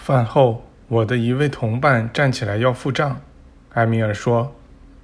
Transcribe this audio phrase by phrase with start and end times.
[0.00, 3.20] 饭后，我的一位同伴站起来要付账。
[3.74, 4.56] 埃米尔说：“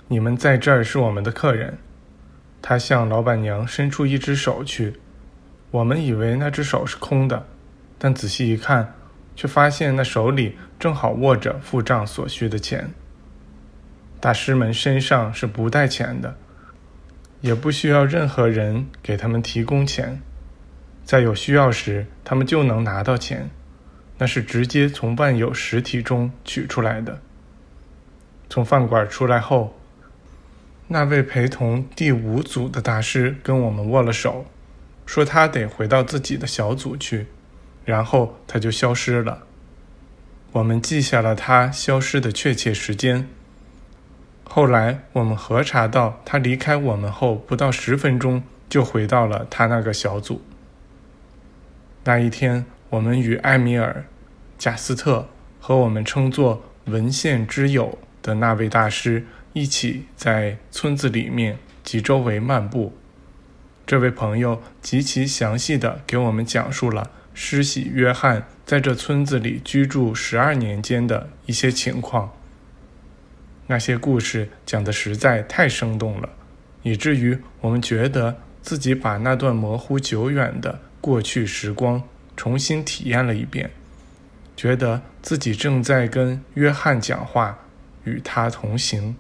[0.09, 1.77] 你们在这儿是我们的客人。”
[2.63, 4.95] 他向老板娘伸出一只手去。
[5.71, 7.47] 我们以为那只手是空的，
[7.99, 8.95] 但仔细一看，
[9.37, 12.91] 却发现那手里正好握着付账所需的钱。
[14.19, 16.37] 大师们身上是不带钱的，
[17.43, 20.23] 也不需要任何人给他们提供钱，
[21.05, 23.51] 在有需要时，他们就能拿到钱，
[24.19, 27.21] 那是直接从万有实体中取出来的。
[28.49, 29.79] 从饭馆出来后，
[30.89, 34.47] 那位陪同第五组的大师跟我们握了手，
[35.05, 37.27] 说他得回到自己的小组去，
[37.85, 39.43] 然后他就消失了。
[40.53, 43.29] 我们记下了他消失的确切时间。
[44.45, 50.41] 后来我们核查到，他离开我们后不到十分钟就回到了他那个小组。
[52.05, 52.65] 那一天，
[52.97, 54.07] 我们与埃米尔、
[54.59, 55.29] 贾斯特
[55.61, 62.97] 和我们称作“文献之友”的那位大师一起在村子里面及周围漫步。
[63.87, 72.33] 这位朋友极其详细地给我们讲述了施洗约翰在这村子里居住十二年间的一些情况。
[73.67, 76.31] 那些故事讲得实在太生动了，
[76.83, 82.03] 以至于我们觉得自己把那段模糊久远的过去时光
[82.37, 83.71] 重新体验了一遍，
[84.57, 87.59] 觉得自己正在跟约翰讲话，
[88.05, 89.17] 与他同行。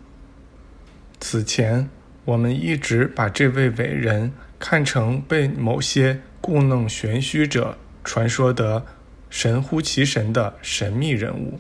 [1.19, 1.89] 此前，
[2.27, 8.85] 我们一直把这位伟人看成被某些故弄玄虚者传说得
[9.31, 11.59] 神乎其神的神秘人物，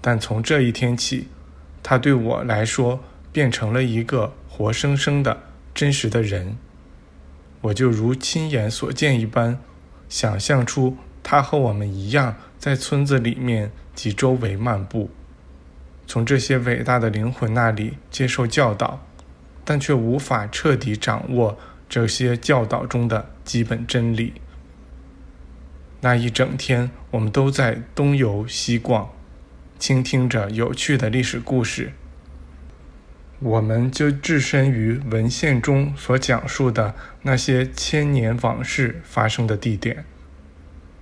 [0.00, 1.28] 但从这一天起。
[1.82, 5.40] 他对我来说变成了一个活生生的
[5.72, 6.56] 真实的人，
[7.60, 9.60] 我就如亲眼所见一般，
[10.08, 15.10] 想象出他和我们一样在村子里面及周围漫步，
[16.06, 19.04] 从这些伟大的灵魂那里接受教导，
[19.64, 21.58] 但却无法彻底掌握
[21.88, 24.34] 这些教导中的基本真理。
[26.00, 29.10] 那一整天，我们都在东游西逛。
[29.78, 31.92] 倾听着有趣的历史故事，
[33.40, 40.04] 我们就置身于文献中所讲述的那些千年往事发生的地点，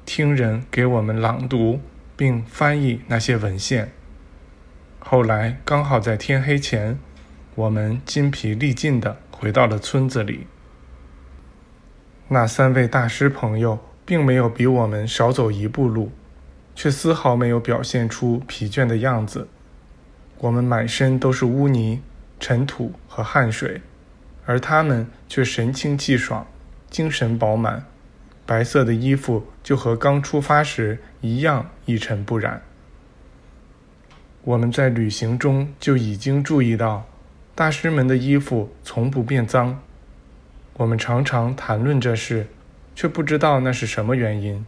[0.05, 1.81] 听人给我们朗读
[2.17, 3.93] 并翻译那些文献。
[4.99, 6.99] 后来刚好在天黑前，
[7.55, 10.47] 我们筋疲力尽地回到了村子里。
[12.29, 16.13] 那三位大师朋友并没有比我们少走一步路。
[16.77, 19.47] 却丝毫没有表现出疲倦的样子。
[20.39, 22.03] 我们满身都是污泥、
[22.45, 23.81] 尘土和汗水，
[24.45, 26.47] 而他们却神清气爽、
[26.91, 27.87] 精神饱满，
[28.45, 32.61] 白色的衣服就和刚出发时一样一尘不染。
[34.43, 37.07] 我们在旅行中就已经注意到，
[37.55, 39.81] 大师们的衣服从不变脏。
[40.75, 42.49] 我们常常谈论这事，
[42.95, 44.67] 却不知道那是什么原因。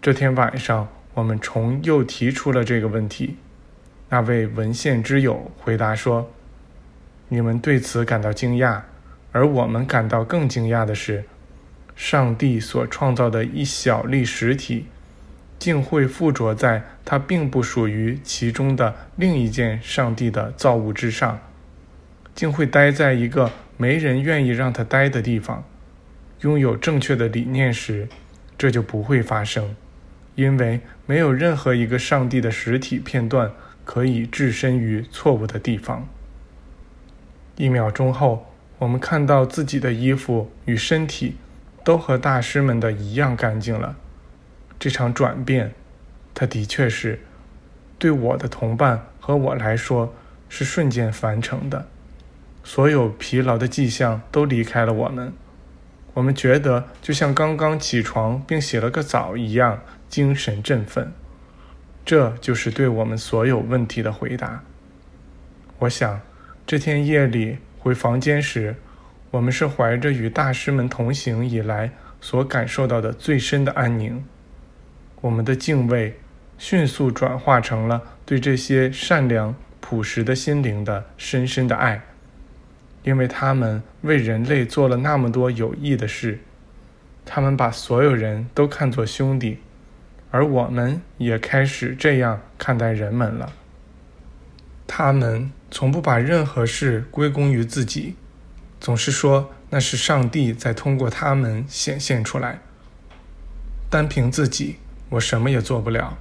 [0.00, 0.86] 这天晚上。
[1.14, 3.38] 我们重又提出了这个问题。
[4.08, 6.30] 那位文献之友回答说
[7.28, 8.80] ：“你们对此感到惊讶，
[9.32, 11.24] 而我们感到更惊讶的是，
[11.94, 14.86] 上帝所创造的一小粒实体，
[15.58, 21.38] 竟会附着在它并不属于其中的另一件上帝的造物之上，
[22.34, 25.64] 竟会待在一个没人愿意让它待的地方。
[26.40, 28.08] 拥有正确的理念时，
[28.56, 29.74] 这就不会发生。”
[30.38, 33.50] 因为没有任何一个上帝的实体片段
[33.84, 36.08] 可以置身于错误的地方。
[37.58, 38.46] 一秒钟后，
[38.78, 41.36] 我们看到自己的衣服与身体
[41.84, 43.96] 都和大师们的一样干净了。
[44.78, 45.74] 这场转变，
[46.32, 47.20] 它的确是
[47.98, 50.14] 对我的同伴和我来说
[50.48, 51.86] 是瞬间完成的。
[52.64, 55.32] 所有疲劳的迹象都离开了我们，
[56.14, 59.80] 我们觉得就像刚刚起床并洗了个澡一样。
[60.08, 61.12] 精神振奋，
[62.02, 64.62] 这就是对我们所有问题的回答。
[65.80, 66.22] 我想，
[66.68, 68.76] 这天夜里回房间时，
[69.30, 74.22] 我们是怀着与大师们同行以来所感受到的最深的安宁。
[75.22, 76.14] 我们的敬畏
[76.58, 82.02] 迅速转化成了对这些善良朴实的心灵的深深的爱，
[83.02, 86.38] 因为他们为人类做了那么多有益的事，
[87.24, 89.56] 他们把所有人都看作兄弟。
[90.30, 93.50] 而我们也开始这样看待人们了。
[94.86, 98.14] 他们从不把任何事归功于自己，
[98.80, 102.60] 总是说那是上帝在通过他们显现出来。
[103.90, 104.76] 单凭自己，
[105.10, 106.16] 我什么也做不了。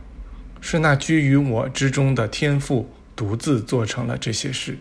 [0.59, 4.79] 是那居于我之中的天赋独自做成了这些事。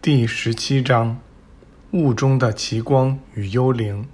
[0.00, 1.20] 第十七章：
[1.90, 4.06] 雾中的奇光与幽灵。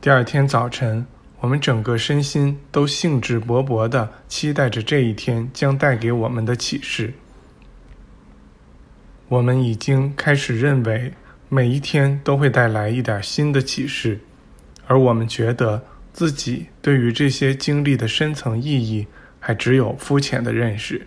[0.00, 1.06] 第二天早晨，
[1.40, 7.14] 我们整个身心都兴致勃勃地期待着这一天将带给我们的启示。
[9.30, 11.12] 我们已经开始认为
[11.48, 14.18] 每一天都会带来一点新的启示，
[14.88, 19.06] 而我们觉得自己对于这些经历的深层意义
[19.38, 21.06] 还只有肤浅的认识。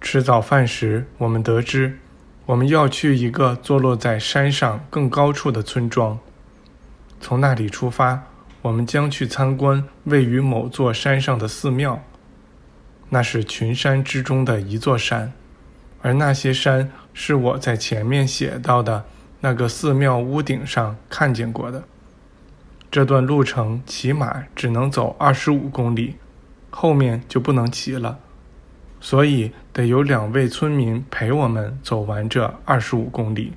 [0.00, 1.96] 吃早饭时，我们得知
[2.46, 6.18] 我们要去一个坐落在山上更高处的村庄，
[7.20, 8.24] 从那里出发，
[8.60, 12.02] 我们将去参观位于某座山上的寺庙，
[13.08, 15.32] 那是群山之中的一座山。
[16.00, 19.04] 而那些山是我在前面写到的
[19.40, 21.82] 那个寺庙屋顶上看见过的。
[22.90, 26.16] 这段路程骑马只能走二十五公里，
[26.70, 28.18] 后面就不能骑了，
[29.00, 33.52] 所以得有两位村民陪我们走完这二十五公里，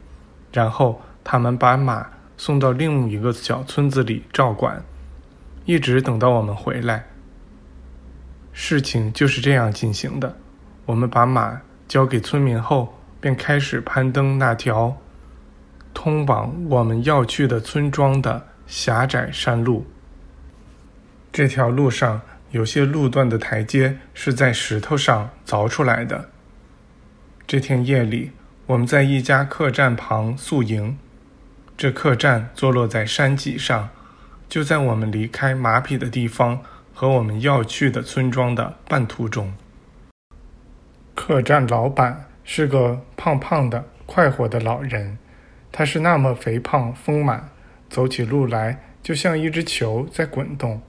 [0.51, 4.83] 然后他们把马送到另一个小村子里照管，
[5.65, 7.05] 一直等到我们回来。
[8.51, 10.35] 事情就是这样进行的，
[10.85, 11.61] 我们把马。
[11.91, 14.95] 交给村民后，便开始攀登那条
[15.93, 19.85] 通往我们要去的村庄的狭窄山路。
[21.33, 22.21] 这条路上
[22.51, 26.29] 有些路段的台阶是在石头上凿出来的。
[27.45, 28.31] 这天夜里，
[28.67, 30.97] 我们在一家客栈旁宿营。
[31.75, 33.89] 这客栈坐落在山脊上，
[34.47, 36.61] 就在我们离开马匹的地方
[36.93, 39.51] 和我们要去的村庄的半途中。
[41.13, 45.17] 客栈老板是个胖胖的、快活的老人，
[45.71, 47.49] 他是那么肥胖丰满，
[47.89, 50.81] 走起路来就像一只球在滚动，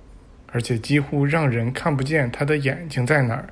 [0.52, 3.48] 而且几乎让人看不见他的眼睛在哪儿。